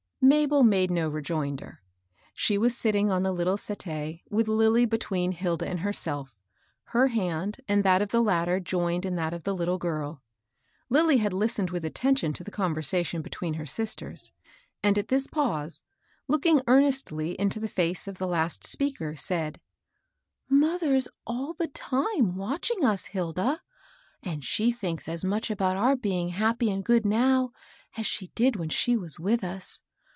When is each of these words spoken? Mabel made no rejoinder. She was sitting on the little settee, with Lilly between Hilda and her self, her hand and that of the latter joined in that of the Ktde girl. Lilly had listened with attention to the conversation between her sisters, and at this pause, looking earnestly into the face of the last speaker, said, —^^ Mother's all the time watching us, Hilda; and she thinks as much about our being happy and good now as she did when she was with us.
Mabel 0.23 0.61
made 0.63 0.91
no 0.91 1.09
rejoinder. 1.09 1.81
She 2.35 2.55
was 2.55 2.77
sitting 2.77 3.09
on 3.09 3.23
the 3.23 3.31
little 3.31 3.57
settee, 3.57 4.23
with 4.29 4.47
Lilly 4.47 4.85
between 4.85 5.31
Hilda 5.31 5.67
and 5.67 5.79
her 5.79 5.91
self, 5.91 6.37
her 6.85 7.07
hand 7.07 7.57
and 7.67 7.83
that 7.83 8.03
of 8.03 8.09
the 8.09 8.21
latter 8.21 8.59
joined 8.59 9.03
in 9.03 9.15
that 9.15 9.33
of 9.33 9.43
the 9.45 9.55
Ktde 9.57 9.79
girl. 9.79 10.21
Lilly 10.89 11.17
had 11.17 11.33
listened 11.33 11.71
with 11.71 11.83
attention 11.83 12.33
to 12.33 12.43
the 12.43 12.51
conversation 12.51 13.23
between 13.23 13.55
her 13.55 13.65
sisters, 13.65 14.31
and 14.83 14.95
at 14.99 15.07
this 15.07 15.25
pause, 15.25 15.81
looking 16.27 16.61
earnestly 16.67 17.31
into 17.41 17.59
the 17.59 17.67
face 17.67 18.07
of 18.07 18.19
the 18.19 18.27
last 18.27 18.63
speaker, 18.63 19.15
said, 19.15 19.59
—^^ 20.53 20.55
Mother's 20.55 21.07
all 21.25 21.53
the 21.53 21.67
time 21.67 22.35
watching 22.35 22.85
us, 22.85 23.05
Hilda; 23.05 23.59
and 24.21 24.45
she 24.45 24.71
thinks 24.71 25.09
as 25.09 25.25
much 25.25 25.49
about 25.49 25.77
our 25.77 25.95
being 25.95 26.29
happy 26.29 26.69
and 26.69 26.85
good 26.85 27.07
now 27.07 27.51
as 27.97 28.05
she 28.05 28.27
did 28.35 28.55
when 28.55 28.69
she 28.69 28.95
was 28.95 29.19
with 29.19 29.43
us. 29.43 29.81